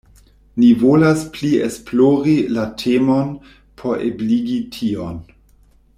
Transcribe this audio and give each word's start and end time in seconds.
Ni 0.61 0.69
volas 0.83 1.19
pli 1.35 1.51
esplori 1.67 2.35
la 2.55 2.65
temon 2.85 3.31
por 3.83 4.03
ebligi 4.09 4.59
tion. 4.79 5.25